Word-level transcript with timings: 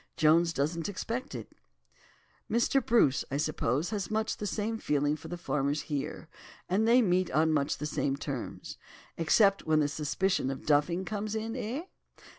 Jones 0.17 0.51
doesn't 0.51 0.89
expect 0.89 1.35
it." 1.35 1.53
"Mr. 2.49 2.83
Bruce, 2.83 3.23
I 3.29 3.37
suppose, 3.37 3.91
has 3.91 4.09
much 4.09 4.37
the 4.37 4.47
same 4.47 4.79
feeling 4.79 5.15
for 5.15 5.27
the 5.27 5.37
farmers 5.37 5.83
here, 5.83 6.27
and 6.67 6.87
they 6.87 7.03
meet 7.03 7.29
on 7.29 7.53
much 7.53 7.77
the 7.77 7.85
same 7.85 8.15
terms. 8.17 8.79
Except 9.15 9.67
when 9.67 9.79
the 9.79 9.87
suspicion 9.87 10.49
of 10.49 10.65
'duffing' 10.65 11.05
comes 11.05 11.35
in, 11.35 11.55
eh? 11.55 11.83